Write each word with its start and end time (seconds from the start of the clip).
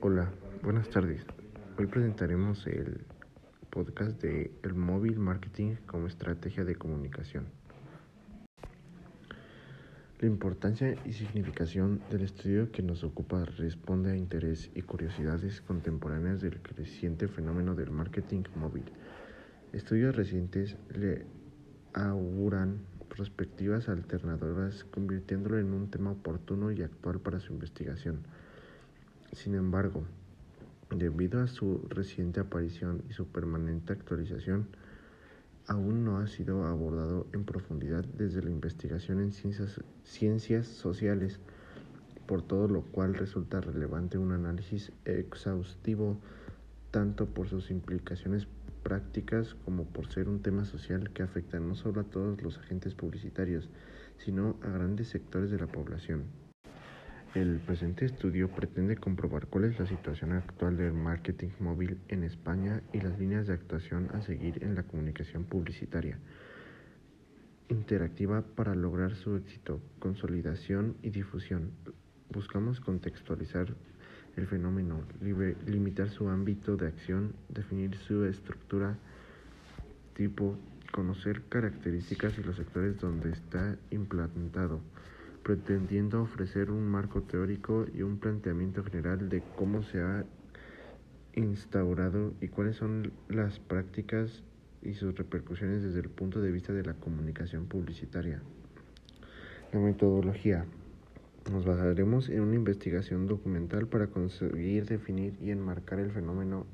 Hola, 0.00 0.30
buenas 0.62 0.88
tardes. 0.90 1.26
Hoy 1.76 1.86
presentaremos 1.86 2.64
el 2.68 3.04
podcast 3.68 4.22
de 4.22 4.52
el 4.62 4.74
móvil 4.74 5.18
marketing 5.18 5.74
como 5.86 6.06
estrategia 6.06 6.64
de 6.64 6.76
comunicación. 6.76 7.46
La 10.20 10.28
importancia 10.28 10.94
y 11.04 11.12
significación 11.12 12.00
del 12.10 12.22
estudio 12.22 12.70
que 12.70 12.84
nos 12.84 13.02
ocupa 13.02 13.44
responde 13.44 14.12
a 14.12 14.16
interés 14.16 14.70
y 14.76 14.82
curiosidades 14.82 15.60
contemporáneas 15.62 16.40
del 16.40 16.60
creciente 16.62 17.26
fenómeno 17.26 17.74
del 17.74 17.90
marketing 17.90 18.44
móvil. 18.54 18.84
Estudios 19.72 20.14
recientes 20.14 20.76
le 20.94 21.26
auguran 21.92 22.82
perspectivas 23.08 23.88
alternadoras, 23.88 24.84
convirtiéndolo 24.84 25.58
en 25.58 25.72
un 25.72 25.90
tema 25.90 26.12
oportuno 26.12 26.70
y 26.70 26.82
actual 26.82 27.18
para 27.18 27.40
su 27.40 27.52
investigación. 27.52 28.20
Sin 29.36 29.54
embargo, 29.54 30.02
debido 30.88 31.42
a 31.42 31.46
su 31.46 31.86
reciente 31.90 32.40
aparición 32.40 33.02
y 33.10 33.12
su 33.12 33.26
permanente 33.26 33.92
actualización, 33.92 34.66
aún 35.66 36.06
no 36.06 36.16
ha 36.16 36.26
sido 36.26 36.64
abordado 36.64 37.26
en 37.34 37.44
profundidad 37.44 38.02
desde 38.02 38.42
la 38.42 38.48
investigación 38.48 39.20
en 39.20 39.32
ciencias, 40.04 40.66
sociales, 40.66 41.38
por 42.26 42.40
todo 42.40 42.66
lo 42.66 42.80
cual 42.80 43.12
resulta 43.12 43.60
relevante 43.60 44.16
un 44.16 44.32
análisis 44.32 44.90
exhaustivo 45.04 46.16
tanto 46.90 47.26
por 47.26 47.46
sus 47.46 47.70
implicaciones 47.70 48.48
prácticas 48.82 49.54
como 49.66 49.84
por 49.84 50.10
ser 50.10 50.30
un 50.30 50.40
tema 50.40 50.64
social 50.64 51.10
que 51.12 51.22
afecta 51.22 51.60
no 51.60 51.74
solo 51.74 52.00
a 52.00 52.04
todos 52.04 52.40
los 52.40 52.56
agentes 52.56 52.94
publicitarios, 52.94 53.68
sino 54.16 54.56
a 54.62 54.70
grandes 54.70 55.08
sectores 55.08 55.50
de 55.50 55.58
la 55.58 55.66
población. 55.66 56.45
El 57.36 57.58
presente 57.58 58.06
estudio 58.06 58.48
pretende 58.48 58.96
comprobar 58.96 59.48
cuál 59.48 59.64
es 59.64 59.78
la 59.78 59.84
situación 59.84 60.32
actual 60.32 60.78
del 60.78 60.94
marketing 60.94 61.50
móvil 61.60 61.98
en 62.08 62.24
España 62.24 62.80
y 62.94 63.00
las 63.02 63.18
líneas 63.18 63.46
de 63.46 63.52
actuación 63.52 64.08
a 64.14 64.22
seguir 64.22 64.64
en 64.64 64.74
la 64.74 64.84
comunicación 64.84 65.44
publicitaria 65.44 66.18
interactiva 67.68 68.40
para 68.40 68.74
lograr 68.74 69.14
su 69.16 69.36
éxito, 69.36 69.82
consolidación 69.98 70.96
y 71.02 71.10
difusión. 71.10 71.72
Buscamos 72.32 72.80
contextualizar 72.80 73.66
el 74.36 74.46
fenómeno, 74.46 75.02
limitar 75.20 76.08
su 76.08 76.30
ámbito 76.30 76.78
de 76.78 76.86
acción, 76.86 77.34
definir 77.50 77.96
su 77.96 78.24
estructura, 78.24 78.96
tipo, 80.14 80.56
conocer 80.90 81.42
características 81.50 82.38
y 82.38 82.42
los 82.42 82.56
sectores 82.56 82.98
donde 82.98 83.32
está 83.32 83.76
implantado, 83.90 84.80
pretendiendo 85.46 86.22
ofrecer 86.22 86.72
un 86.72 86.88
marco 86.88 87.22
teórico 87.22 87.86
y 87.94 88.02
un 88.02 88.18
planteamiento 88.18 88.82
general 88.82 89.28
de 89.28 89.44
cómo 89.54 89.84
se 89.84 90.00
ha 90.00 90.24
instaurado 91.34 92.34
y 92.40 92.48
cuáles 92.48 92.74
son 92.74 93.12
las 93.28 93.60
prácticas 93.60 94.42
y 94.82 94.94
sus 94.94 95.16
repercusiones 95.16 95.84
desde 95.84 96.00
el 96.00 96.08
punto 96.08 96.40
de 96.40 96.50
vista 96.50 96.72
de 96.72 96.82
la 96.82 96.94
comunicación 96.94 97.66
publicitaria. 97.66 98.42
La 99.72 99.78
metodología. 99.78 100.64
Nos 101.52 101.64
basaremos 101.64 102.28
en 102.28 102.40
una 102.40 102.56
investigación 102.56 103.28
documental 103.28 103.86
para 103.86 104.08
conseguir 104.08 104.86
definir 104.86 105.34
y 105.40 105.52
enmarcar 105.52 106.00
el 106.00 106.10
fenómeno 106.10 106.66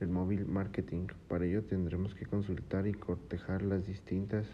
del 0.00 0.08
móvil 0.08 0.44
marketing. 0.44 1.06
Para 1.28 1.44
ello 1.44 1.62
tendremos 1.62 2.16
que 2.16 2.26
consultar 2.26 2.88
y 2.88 2.94
cortejar 2.94 3.62
las 3.62 3.86
distintas 3.86 4.48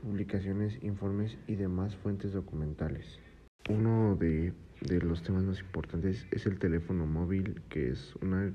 publicaciones, 0.00 0.78
informes 0.82 1.36
y 1.46 1.56
demás 1.56 1.94
fuentes 1.96 2.32
documentales. 2.32 3.18
Uno 3.68 4.16
de, 4.16 4.52
los 5.02 5.22
temas 5.22 5.44
más 5.44 5.60
importantes 5.60 6.26
es 6.30 6.46
el 6.46 6.58
teléfono 6.58 7.06
móvil, 7.06 7.60
que 7.68 7.90
es 7.90 8.14
una 8.22 8.52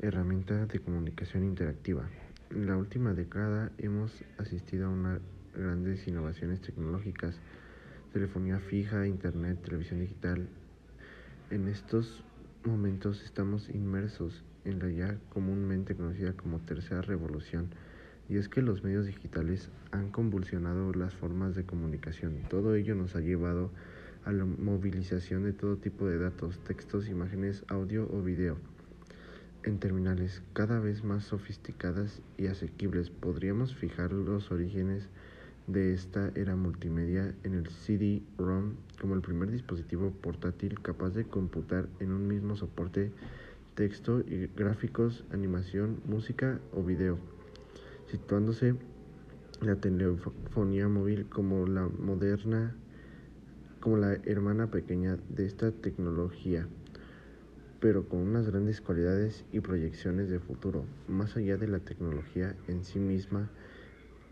herramienta 0.00 0.66
de 0.66 0.78
comunicación 0.78 1.44
interactiva. 1.44 2.08
En 2.50 2.66
la 2.66 2.76
última 2.76 3.14
década 3.14 3.72
hemos 3.78 4.22
asistido 4.38 4.86
a 4.86 4.90
una 4.90 5.20
grandes 5.54 6.06
innovaciones 6.06 6.60
tecnológicas, 6.60 7.40
telefonía 8.12 8.60
fija, 8.60 9.06
internet, 9.06 9.58
televisión 9.62 10.00
digital. 10.00 10.48
En 11.50 11.68
estos 11.68 12.22
momentos 12.64 13.22
estamos 13.24 13.70
inmersos 13.70 14.44
en 14.64 14.78
la 14.80 14.90
ya 14.90 15.18
comúnmente 15.30 15.94
conocida 15.94 16.34
como 16.34 16.58
tercera 16.60 17.00
revolución, 17.00 17.70
y 18.28 18.38
es 18.38 18.48
que 18.48 18.62
los 18.62 18.82
medios 18.82 19.06
digitales 19.06 19.70
han 19.92 20.10
convulsionado 20.10 20.92
las 20.92 21.14
formas 21.14 21.54
de 21.54 21.64
comunicación. 21.64 22.36
Todo 22.48 22.74
ello 22.74 22.94
nos 22.94 23.14
ha 23.16 23.20
llevado 23.20 23.70
a 24.24 24.32
la 24.32 24.44
movilización 24.44 25.44
de 25.44 25.52
todo 25.52 25.76
tipo 25.76 26.06
de 26.06 26.18
datos, 26.18 26.58
textos, 26.64 27.08
imágenes, 27.08 27.64
audio 27.68 28.08
o 28.12 28.22
video 28.22 28.56
en 29.62 29.78
terminales 29.78 30.42
cada 30.52 30.78
vez 30.78 31.04
más 31.04 31.24
sofisticadas 31.24 32.22
y 32.38 32.46
asequibles. 32.46 33.10
Podríamos 33.10 33.74
fijar 33.74 34.12
los 34.12 34.50
orígenes 34.50 35.08
de 35.66 35.92
esta 35.92 36.30
era 36.36 36.54
multimedia 36.54 37.34
en 37.42 37.54
el 37.54 37.66
CD-ROM 37.68 38.74
como 39.00 39.14
el 39.14 39.20
primer 39.20 39.50
dispositivo 39.50 40.12
portátil 40.12 40.80
capaz 40.80 41.10
de 41.10 41.24
computar 41.24 41.88
en 41.98 42.12
un 42.12 42.28
mismo 42.28 42.56
soporte 42.56 43.10
texto 43.74 44.20
y 44.20 44.46
gráficos, 44.56 45.24
animación, 45.32 46.00
música 46.06 46.60
o 46.72 46.82
video, 46.82 47.18
situándose 48.10 48.74
la 49.60 49.76
telefonía 49.76 50.88
móvil 50.88 51.26
como 51.26 51.66
la 51.66 51.88
moderna, 51.88 52.74
como 53.80 53.96
la 53.96 54.14
hermana 54.24 54.70
pequeña 54.70 55.18
de 55.28 55.46
esta 55.46 55.72
tecnología, 55.72 56.66
pero 57.80 58.08
con 58.08 58.20
unas 58.20 58.48
grandes 58.48 58.80
cualidades 58.80 59.44
y 59.52 59.60
proyecciones 59.60 60.28
de 60.28 60.40
futuro, 60.40 60.84
más 61.08 61.36
allá 61.36 61.56
de 61.56 61.68
la 61.68 61.78
tecnología 61.78 62.54
en 62.68 62.84
sí 62.84 62.98
misma, 62.98 63.50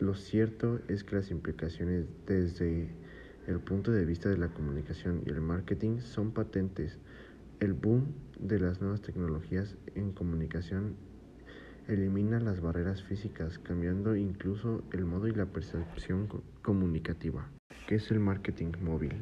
lo 0.00 0.14
cierto 0.14 0.80
es 0.88 1.04
que 1.04 1.16
las 1.16 1.30
implicaciones 1.30 2.06
desde 2.26 2.88
el 3.46 3.60
punto 3.60 3.92
de 3.92 4.04
vista 4.04 4.28
de 4.28 4.38
la 4.38 4.48
comunicación 4.48 5.22
y 5.26 5.30
el 5.30 5.40
marketing 5.40 6.00
son 6.00 6.32
patentes. 6.32 6.98
El 7.60 7.74
boom 7.74 8.06
de 8.40 8.58
las 8.58 8.80
nuevas 8.80 9.02
tecnologías 9.02 9.76
en 9.94 10.12
comunicación 10.12 10.96
elimina 11.88 12.40
las 12.40 12.60
barreras 12.60 13.02
físicas, 13.02 13.58
cambiando 13.58 14.16
incluso 14.16 14.82
el 14.92 15.04
modo 15.04 15.28
y 15.28 15.32
la 15.32 15.46
percepción 15.46 16.28
comunicativa. 16.62 17.48
¿Qué 17.86 17.96
es 17.96 18.10
el 18.10 18.20
marketing 18.20 18.72
móvil? 18.80 19.12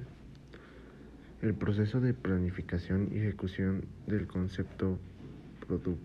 El 1.41 1.55
proceso 1.55 2.00
de 2.00 2.15
planificación 2.15 3.09
y 3.12 3.19
ejecución 3.19 3.84
del 4.06 4.27
concepto 4.27 4.99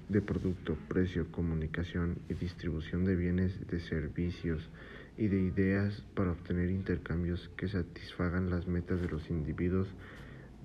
de 0.10 0.22
producto, 0.22 0.78
precio, 0.88 1.30
comunicación 1.32 2.20
y 2.30 2.36
distribución 2.36 3.06
de 3.06 3.16
bienes, 3.16 3.68
de 3.68 3.80
servicios 3.80 4.70
y 5.18 5.28
de 5.28 5.42
ideas 5.42 6.06
para 6.16 6.32
obtener 6.32 6.70
intercambios 6.70 7.50
que 7.58 7.68
satisfagan 7.68 8.50
las 8.50 8.68
metas 8.68 9.02
de 9.02 9.10
los 9.10 9.30
individuos 9.30 9.88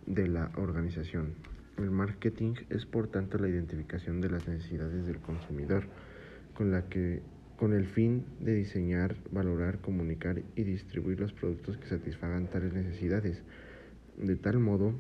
de 0.07 0.29
la 0.29 0.51
organización. 0.57 1.35
El 1.79 1.91
marketing 1.91 2.55
es 2.71 2.87
por 2.87 3.09
tanto 3.09 3.39
la 3.39 3.49
identificación 3.49 4.21
de 4.21 4.31
las 4.31 4.47
necesidades 4.47 5.07
del 5.07 5.19
consumidor 5.19 5.85
con 6.55 6.71
la 6.71 6.89
que 6.89 7.23
con 7.57 7.73
el 7.73 7.87
fin 7.87 8.25
de 8.41 8.55
diseñar, 8.55 9.15
valorar, 9.31 9.79
comunicar 9.79 10.43
y 10.57 10.65
distribuir 10.65 11.21
los 11.21 11.33
productos 11.33 11.77
que 11.77 11.87
satisfagan 11.87 12.49
tales 12.49 12.73
necesidades, 12.73 13.43
de 14.17 14.37
tal 14.37 14.59
modo 14.59 14.95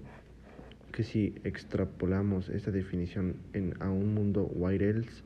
que 0.92 1.02
si 1.02 1.34
extrapolamos 1.42 2.48
esta 2.50 2.70
definición 2.70 3.36
en, 3.52 3.74
a 3.80 3.90
un 3.90 4.14
mundo 4.14 4.44
wireless, 4.44 5.24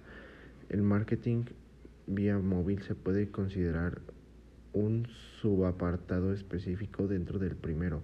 el 0.70 0.82
marketing 0.82 1.44
vía 2.06 2.38
móvil 2.38 2.82
se 2.82 2.94
puede 2.94 3.28
considerar 3.30 4.00
un 4.72 5.06
subapartado 5.40 6.32
específico 6.32 7.06
dentro 7.08 7.38
del 7.38 7.56
primero. 7.56 8.02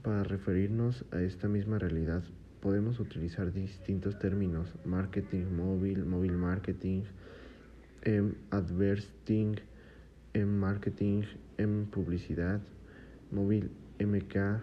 Para 0.00 0.24
referirnos 0.24 1.04
a 1.12 1.20
esta 1.20 1.46
misma 1.48 1.78
realidad, 1.78 2.24
podemos 2.60 2.98
utilizar 2.98 3.52
distintos 3.52 4.18
términos, 4.18 4.74
marketing 4.84 5.44
móvil, 5.54 6.04
móvil 6.04 6.32
marketing, 6.32 7.02
M 8.02 8.32
advertising, 8.50 9.60
M 10.32 10.58
marketing, 10.58 11.22
M 11.58 11.84
publicidad, 11.92 12.60
móvil 13.30 13.70
MK, 14.00 14.62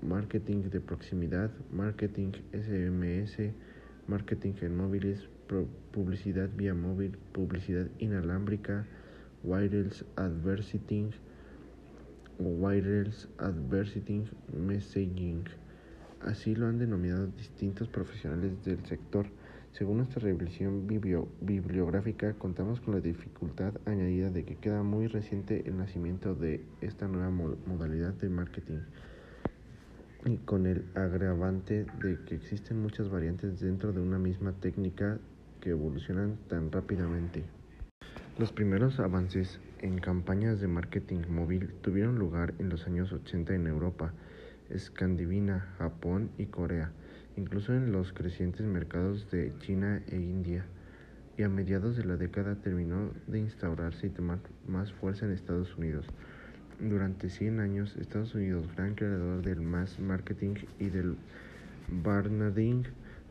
marketing 0.00 0.70
de 0.70 0.80
proximidad, 0.80 1.50
marketing 1.70 2.32
SMS, 2.52 3.52
marketing 4.06 4.54
en 4.62 4.76
móviles, 4.76 5.28
publicidad 5.92 6.48
vía 6.56 6.74
móvil, 6.74 7.18
publicidad 7.32 7.88
inalámbrica, 7.98 8.86
wireless 9.42 10.06
advertising 10.16 11.12
wireless 12.38 13.28
advertising 13.38 14.28
messaging. 14.52 15.44
Así 16.20 16.54
lo 16.54 16.66
han 16.66 16.78
denominado 16.78 17.26
distintos 17.26 17.88
profesionales 17.88 18.52
del 18.64 18.84
sector. 18.86 19.26
Según 19.72 19.98
nuestra 19.98 20.22
revisión 20.22 20.86
bibliográfica, 20.86 22.34
contamos 22.34 22.80
con 22.80 22.94
la 22.94 23.00
dificultad 23.00 23.74
añadida 23.86 24.30
de 24.30 24.44
que 24.44 24.56
queda 24.56 24.82
muy 24.82 25.08
reciente 25.08 25.64
el 25.66 25.76
nacimiento 25.76 26.34
de 26.34 26.64
esta 26.80 27.08
nueva 27.08 27.30
modalidad 27.30 28.14
de 28.14 28.28
marketing 28.28 28.78
y 30.24 30.36
con 30.38 30.66
el 30.66 30.84
agravante 30.94 31.86
de 32.02 32.18
que 32.24 32.36
existen 32.36 32.80
muchas 32.80 33.10
variantes 33.10 33.60
dentro 33.60 33.92
de 33.92 34.00
una 34.00 34.18
misma 34.18 34.52
técnica 34.52 35.18
que 35.60 35.70
evolucionan 35.70 36.38
tan 36.48 36.70
rápidamente. 36.72 37.44
Los 38.36 38.50
primeros 38.50 38.98
avances 38.98 39.60
en 39.78 40.00
campañas 40.00 40.60
de 40.60 40.66
marketing 40.66 41.20
móvil 41.28 41.68
tuvieron 41.82 42.18
lugar 42.18 42.52
en 42.58 42.68
los 42.68 42.84
años 42.88 43.12
80 43.12 43.54
en 43.54 43.68
Europa, 43.68 44.12
Escandinavia, 44.70 45.60
Japón 45.78 46.30
y 46.36 46.46
Corea, 46.46 46.90
incluso 47.36 47.72
en 47.72 47.92
los 47.92 48.12
crecientes 48.12 48.66
mercados 48.66 49.30
de 49.30 49.52
China 49.60 50.02
e 50.08 50.16
India, 50.16 50.66
y 51.38 51.44
a 51.44 51.48
mediados 51.48 51.96
de 51.96 52.06
la 52.06 52.16
década 52.16 52.56
terminó 52.56 53.12
de 53.28 53.38
instaurarse 53.38 54.08
y 54.08 54.10
tomar 54.10 54.40
más 54.66 54.92
fuerza 54.92 55.26
en 55.26 55.30
Estados 55.30 55.76
Unidos. 55.76 56.04
Durante 56.80 57.30
100 57.30 57.60
años, 57.60 57.96
Estados 58.00 58.34
Unidos, 58.34 58.66
gran 58.74 58.96
creador 58.96 59.42
del 59.42 59.60
mass 59.60 60.00
marketing 60.00 60.56
y 60.80 60.88
del 60.88 61.16
branding, 62.02 62.82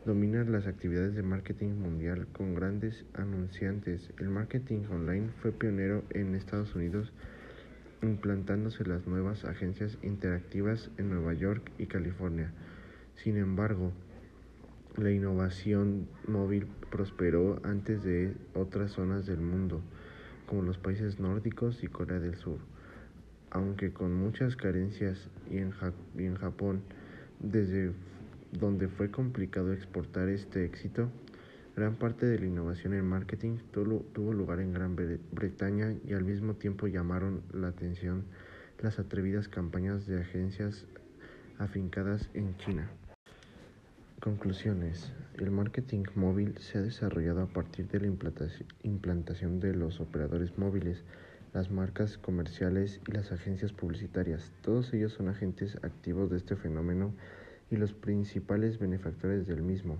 domina 0.04 0.44
las 0.44 0.66
actividades 0.66 1.14
de 1.14 1.22
marketing 1.22 1.70
mundial 1.80 2.26
con 2.32 2.54
grandes 2.54 3.06
anunciantes. 3.14 4.12
El 4.18 4.28
marketing 4.28 4.82
online 4.90 5.30
fue 5.40 5.50
pionero 5.50 6.04
en 6.10 6.34
Estados 6.34 6.74
Unidos, 6.74 7.10
implantándose 8.02 8.84
las 8.84 9.06
nuevas 9.06 9.46
agencias 9.46 9.96
interactivas 10.02 10.90
en 10.98 11.08
Nueva 11.08 11.32
York 11.32 11.70
y 11.78 11.86
California. 11.86 12.52
Sin 13.14 13.38
embargo, 13.38 13.92
la 14.96 15.10
innovación 15.10 16.06
móvil 16.28 16.66
prosperó 16.90 17.60
antes 17.64 18.04
de 18.04 18.34
otras 18.52 18.92
zonas 18.92 19.24
del 19.24 19.40
mundo, 19.40 19.80
como 20.46 20.62
los 20.62 20.76
países 20.76 21.18
nórdicos 21.18 21.82
y 21.82 21.86
Corea 21.86 22.20
del 22.20 22.36
Sur, 22.36 22.58
aunque 23.50 23.92
con 23.94 24.14
muchas 24.14 24.54
carencias 24.54 25.30
y 25.50 25.58
en, 25.58 25.72
y 26.18 26.24
en 26.24 26.34
Japón, 26.34 26.82
desde 27.40 27.92
donde 28.58 28.88
fue 28.88 29.10
complicado 29.10 29.72
exportar 29.72 30.28
este 30.28 30.64
éxito, 30.64 31.10
gran 31.76 31.96
parte 31.96 32.26
de 32.26 32.38
la 32.38 32.46
innovación 32.46 32.94
en 32.94 33.04
marketing 33.04 33.58
tuvo 33.72 34.32
lugar 34.32 34.60
en 34.60 34.72
Gran 34.72 34.96
Bretaña 34.96 35.94
y 36.06 36.14
al 36.14 36.24
mismo 36.24 36.54
tiempo 36.54 36.86
llamaron 36.86 37.42
la 37.52 37.68
atención 37.68 38.24
las 38.80 38.98
atrevidas 38.98 39.48
campañas 39.48 40.06
de 40.06 40.20
agencias 40.20 40.86
afincadas 41.58 42.28
en 42.34 42.56
China. 42.58 42.90
Conclusiones. 44.20 45.12
El 45.38 45.50
marketing 45.50 46.04
móvil 46.14 46.56
se 46.58 46.78
ha 46.78 46.82
desarrollado 46.82 47.42
a 47.42 47.46
partir 47.46 47.88
de 47.88 48.00
la 48.00 48.06
implantación 48.82 49.60
de 49.60 49.74
los 49.74 50.00
operadores 50.00 50.56
móviles, 50.56 51.02
las 51.52 51.70
marcas 51.70 52.18
comerciales 52.18 53.00
y 53.08 53.12
las 53.12 53.32
agencias 53.32 53.72
publicitarias. 53.72 54.52
Todos 54.62 54.92
ellos 54.94 55.12
son 55.12 55.28
agentes 55.28 55.76
activos 55.82 56.30
de 56.30 56.36
este 56.36 56.56
fenómeno 56.56 57.14
y 57.70 57.76
los 57.76 57.92
principales 57.92 58.78
benefactores 58.78 59.46
del 59.46 59.62
mismo. 59.62 59.98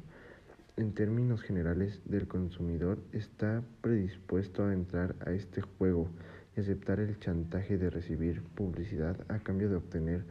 En 0.76 0.92
términos 0.92 1.42
generales, 1.42 2.02
del 2.04 2.26
consumidor 2.26 2.98
está 3.12 3.62
predispuesto 3.80 4.64
a 4.64 4.72
entrar 4.72 5.14
a 5.24 5.30
este 5.30 5.60
juego 5.60 6.08
y 6.56 6.60
aceptar 6.60 7.00
el 7.00 7.18
chantaje 7.20 7.78
de 7.78 7.90
recibir 7.90 8.42
publicidad 8.42 9.16
a 9.28 9.38
cambio 9.38 9.68
de 9.68 9.76
obtener 9.76 10.24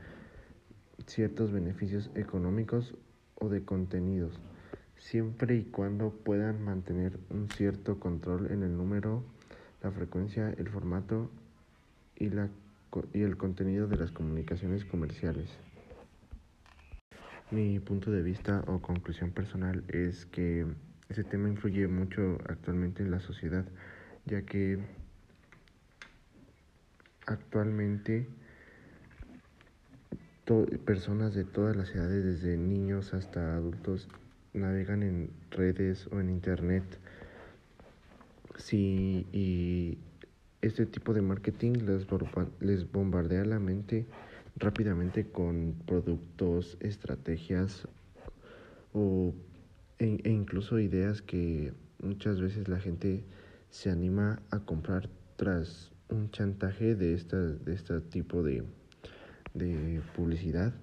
ciertos 1.06 1.52
beneficios 1.52 2.10
económicos 2.16 2.94
o 3.36 3.50
de 3.50 3.64
contenidos, 3.64 4.40
siempre 4.98 5.56
y 5.56 5.64
cuando 5.64 6.12
puedan 6.12 6.64
mantener 6.64 7.18
un 7.30 7.50
cierto 7.50 8.00
control 8.00 8.52
en 8.52 8.64
el 8.64 8.76
número, 8.76 9.24
la 9.82 9.92
frecuencia, 9.92 10.54
el 10.58 10.70
formato 10.70 11.30
y, 12.16 12.30
la, 12.30 12.50
y 13.14 13.22
el 13.22 13.38
contenido 13.38 13.88
de 13.88 13.98
las 13.98 14.12
comunicaciones 14.12 14.86
comerciales. 14.86 15.50
Mi 17.54 17.80
punto 17.80 18.10
de 18.10 18.24
vista 18.24 18.64
o 18.66 18.82
conclusión 18.82 19.30
personal 19.30 19.84
es 19.88 20.26
que 20.26 20.66
ese 21.08 21.24
tema 21.24 21.50
influye 21.50 21.88
mucho 21.88 22.40
actualmente 22.50 23.04
en 23.04 23.12
la 23.12 23.20
sociedad, 23.20 23.64
ya 24.26 24.42
que 24.42 24.80
actualmente 27.28 28.28
personas 30.84 31.36
de 31.36 31.44
todas 31.44 31.76
las 31.76 31.94
edades, 31.94 32.24
desde 32.24 32.58
niños 32.58 33.14
hasta 33.14 33.56
adultos, 33.56 34.08
navegan 34.56 35.04
en 35.04 35.30
redes 35.52 36.08
o 36.08 36.20
en 36.20 36.32
internet. 36.32 36.84
Sí, 38.58 39.28
y 39.32 40.00
este 40.64 40.88
tipo 40.88 41.14
de 41.14 41.22
marketing 41.22 41.74
les, 41.86 42.08
les 42.62 42.92
bombardea 42.92 43.46
la 43.46 43.60
mente 43.60 44.08
rápidamente 44.56 45.26
con 45.32 45.76
productos, 45.86 46.78
estrategias 46.80 47.88
o, 48.94 49.34
e, 50.00 50.20
e, 50.24 50.30
incluso 50.30 50.80
ideas 50.80 51.22
que 51.22 51.74
muchas 52.02 52.40
veces 52.40 52.68
la 52.68 52.80
gente 52.80 53.24
se 53.70 53.90
anima 53.90 54.42
a 54.52 54.60
comprar 54.60 55.10
tras 55.36 55.92
un 56.10 56.30
chantaje 56.30 56.96
de, 56.96 57.14
esta, 57.14 57.38
de 57.38 57.74
este 57.74 58.00
tipo 58.02 58.44
de, 58.44 58.64
de 59.54 60.02
publicidad. 60.16 60.74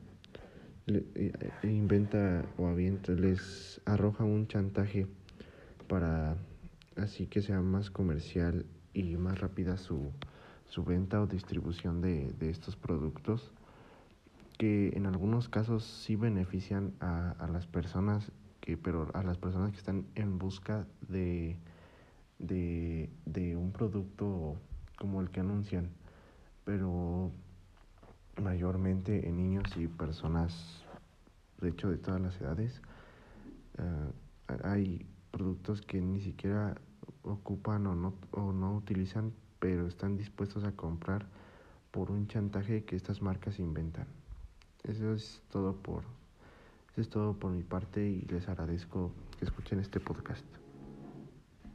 E, 0.86 1.32
e, 1.62 1.68
inventa 1.68 2.44
o 2.58 2.66
avienta, 2.66 3.12
les 3.12 3.80
arroja 3.84 4.24
un 4.24 4.48
chantaje 4.48 5.06
para 5.88 6.36
así 6.96 7.26
que 7.26 7.42
sea 7.42 7.60
más 7.60 7.90
comercial 7.90 8.66
y 8.92 9.16
más 9.16 9.38
rápida 9.38 9.76
su, 9.76 10.10
su 10.66 10.84
venta 10.84 11.22
o 11.22 11.26
distribución 11.26 12.00
de, 12.00 12.32
de 12.38 12.50
estos 12.50 12.74
productos 12.74 13.52
que 14.60 14.92
en 14.94 15.06
algunos 15.06 15.48
casos 15.48 15.84
sí 15.84 16.16
benefician 16.16 16.92
a, 17.00 17.30
a, 17.38 17.48
las 17.48 17.66
personas, 17.66 18.30
que, 18.60 18.76
pero 18.76 19.08
a 19.14 19.22
las 19.22 19.38
personas 19.38 19.70
que 19.70 19.78
están 19.78 20.04
en 20.16 20.38
busca 20.38 20.86
de, 21.08 21.56
de, 22.38 23.08
de 23.24 23.56
un 23.56 23.72
producto 23.72 24.56
como 24.98 25.22
el 25.22 25.30
que 25.30 25.40
anuncian, 25.40 25.88
pero 26.66 27.32
mayormente 28.36 29.26
en 29.26 29.38
niños 29.38 29.64
y 29.78 29.88
personas, 29.88 30.84
de 31.62 31.70
hecho 31.70 31.88
de 31.88 31.96
todas 31.96 32.20
las 32.20 32.38
edades, 32.38 32.82
uh, 33.78 34.12
hay 34.62 35.06
productos 35.30 35.80
que 35.80 36.02
ni 36.02 36.20
siquiera 36.20 36.76
ocupan 37.22 37.86
o 37.86 37.94
no, 37.94 38.12
o 38.32 38.52
no 38.52 38.74
utilizan, 38.76 39.32
pero 39.58 39.86
están 39.86 40.18
dispuestos 40.18 40.64
a 40.64 40.72
comprar 40.72 41.24
por 41.92 42.10
un 42.10 42.26
chantaje 42.28 42.84
que 42.84 42.94
estas 42.94 43.22
marcas 43.22 43.58
inventan. 43.58 44.19
Eso 44.84 45.12
es 45.14 45.42
todo 45.50 45.74
por 45.74 46.02
eso 46.92 47.02
es 47.02 47.08
todo 47.08 47.34
por 47.34 47.52
mi 47.52 47.62
parte 47.62 48.04
y 48.04 48.22
les 48.22 48.48
agradezco 48.48 49.12
que 49.38 49.44
escuchen 49.44 49.78
este 49.78 50.00
podcast. 50.00 50.44